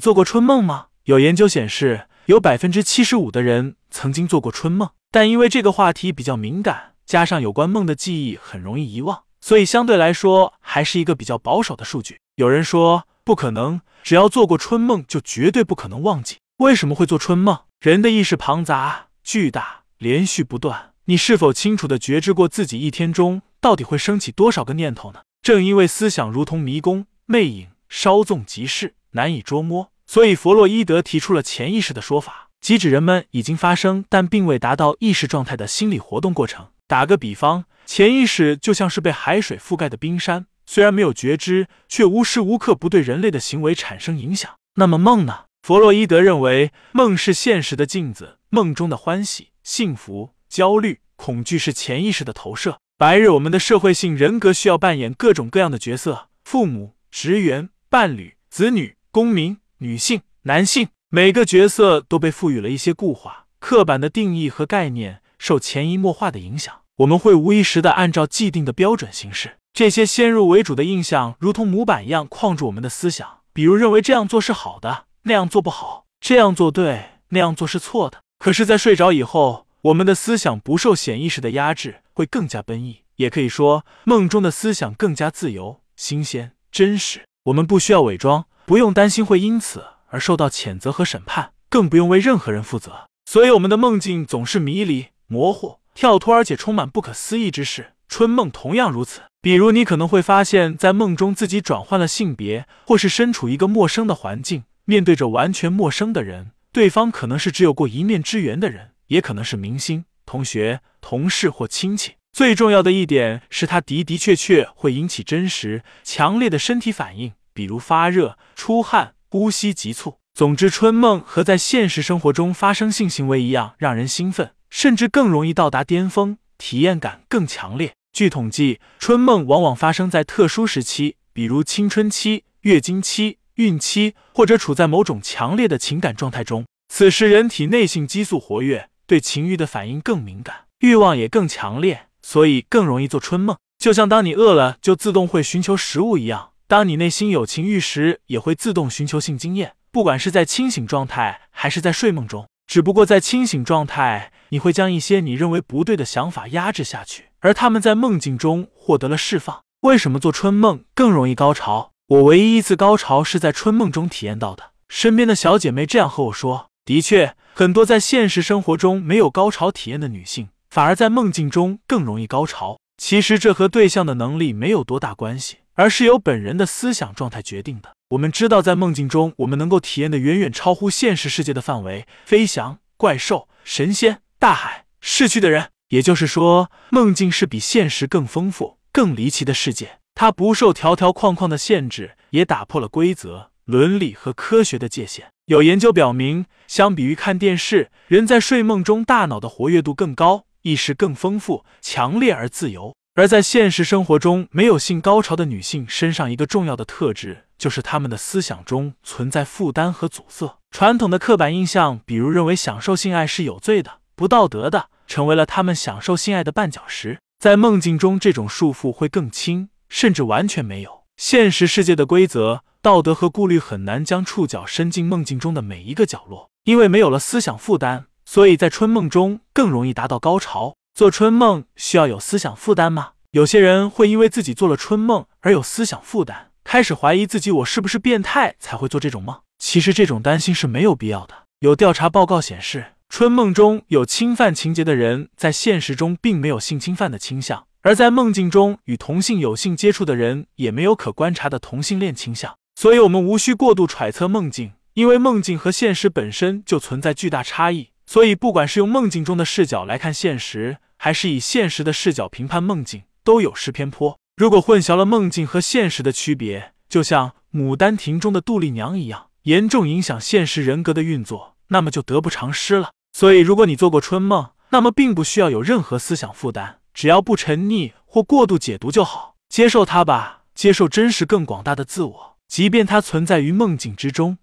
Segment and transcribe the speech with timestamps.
[0.00, 0.86] 做过春梦吗？
[1.04, 12.18] 有研究显示，有百分之七十五的人曾经做过春梦，但因为这个话题比较敏感，加上有关梦的记忆很容易遗忘，所以相对来说还是一个比较保守的数据。
[12.36, 16.38] 有人说不可能，只要做过春梦就绝对不可能忘记。
[16.56, 17.58] 为什么会做春梦？
[17.80, 25.20] 人的意识庞杂、巨大、连续不断，你是否清楚的觉知过自己一天中到底会升起多少个念头呢？
[25.42, 29.89] 正因为思想如同迷宫、魅影，稍纵即逝，难以捉摸。
[30.12, 36.66] 所以，弗洛伊德提出了潜意识的说法，即指人们已经发生但并未达到意识状态的心理活动过程。
[36.88, 44.50] 打个比方，潜意识就像是被海水覆盖的冰山，虽然没有觉知，却无时无刻不对人类的行为产生影响。
[44.74, 45.44] 那么梦呢？
[45.62, 52.78] 弗洛伊德认为，梦是现实的镜子，梦中的欢喜、幸福、焦虑、恐惧是潜意识的投射。
[52.98, 59.58] 白日，我们的社会性人格需要扮演各种各样的角色：父母、职员、伴侣、子女、公民。
[59.82, 69.56] 女性、男性，每个角色都被赋予了一些固化、刻板的定义和概念，受潜移默化的影响，我们会无意识的按照既定的标准行事。
[69.72, 73.38] 这些先入为主的印象，如同模板一样框住我们的思想。
[73.54, 78.20] 比如，认为这样做是好的，那样做不好；这样做对，那样做是错的。
[78.38, 83.00] 可是，在睡着以后，我们的思想不受潜意识的压制，会更加奔逸。
[83.16, 87.22] 也可以说，梦中的思想更加自由、新鲜、真实。
[87.44, 88.44] 我们不需要伪装。
[88.70, 93.08] 不用担心会因此而受到谴责和审判，更不用为任何人负责。
[93.28, 97.94] 所以，我们的梦境总是迷离、模糊、跳脱，而且充满不可思议之事。
[98.06, 99.22] 春梦同样如此。
[99.42, 106.52] 比如，你可能会发现，在梦中自己转换了性别，或是身处一个陌生的环境，面对着完全陌生的人。
[106.70, 112.12] 对方可能是只有过一面之缘的人，也可能是明星、同学、同事或亲戚。
[112.32, 117.32] 最重要的一点是，它的的确确会引起真实、强烈的身体反应。
[117.52, 120.16] 比如发热、出汗、呼吸急促。
[120.32, 127.92] 总之，春梦和在现实生活中发生性行为一样，让人兴奋，甚至更容易到达巅峰，体验感更强烈。
[128.12, 136.64] 据统计，春梦往往发生在特殊时期，比如青春期、月经期、孕期，或者处在某种强烈的情感状态中。
[136.88, 143.56] 此时，人体内性激素活跃，对情欲的反应更敏感，欲望也更强烈，所以更容易做春梦。
[143.78, 146.49] 就像当你饿了，就自动会寻求食物一样。
[146.70, 152.46] 当你内心有情欲时，也会自动寻求性经验，不管是在清醒状态还是在睡梦中。
[152.68, 159.58] 只不过在清醒状态，你会将一些你认为不对的想法压制下去，而他们在梦境中获得了释放。
[159.80, 161.90] 为什么做春梦更容易高潮？
[162.06, 164.70] 我唯一一次高潮是在春梦中体验到的。
[164.88, 172.78] 身边的小姐妹这样和我说：“的确，很多在现实生活中没有高潮体验的女性，反而在梦境中更容易高潮。
[172.96, 177.90] 其实这和对象的能力没有多大关系。”而是由本人的思想状态决定的。
[178.10, 185.70] 我们知道，在梦境中，我们能够体验的远远超乎现实世界的范围：飞翔、怪兽、神仙、大海、逝去的人。
[185.88, 189.98] 也就是说，梦境是比现实更丰富、更离奇的世界。
[190.14, 195.28] 它不受条条框框的限制，也打破了规则、伦理和科学的界限。
[195.46, 202.94] 有研究表明，相比于看电视，人在睡梦中大脑的活跃度更高，意识更丰富、强烈而自由。
[203.14, 210.58] 而在现实生活中，没有性高潮的女性身上一个重要的特质，就是她们的思想中存在负担和阻塞。
[210.70, 217.18] 传统的刻板印象，比如认为享受性爱是有罪的、不道德的，成为了她们享受性爱的绊脚石。
[217.40, 221.02] 在梦境中，这种束缚会更轻，甚至完全没有。
[221.16, 230.76] 现实世界的规则、道德和顾虑很难将触角伸进梦境中的每一个角落，因为没有了思想负担，所以在春梦中更容易达到高潮。
[230.94, 233.12] 做春梦需要有思想负担吗？
[233.30, 239.40] 有些人会因为自己做了春梦而有思想负担，开始怀疑自己：我是不是变态才会做这种梦？
[239.58, 241.34] 其实这种担心是没有必要的。
[241.60, 252.54] 有调查报告显示，春梦中有侵犯情节的人，在现实中并没有性侵犯的倾向；而在梦境中与同性有性接触的人，也没有可观察的同性恋倾向。
[252.74, 257.90] 所以，我们无需过度揣测梦境，因为梦境和现实本身就存在巨大差异。
[258.06, 264.18] 所以，不管是用梦境中的视角来看现实，还是以现实的视角评判梦境，都有失偏颇。
[264.36, 272.90] 如果混淆了梦境和现实的区别，就像《牡丹亭》中的杜丽娘一样，严重影响现实人格的运作，那么就得不偿失了。
[273.14, 279.36] 所以，如果你做过春梦，那么并不需要有任何思想负担，只要不沉溺或过度解读就好。
[279.48, 284.36] 接受它吧，接受真实更广大的自我，即便它存在于梦境之中。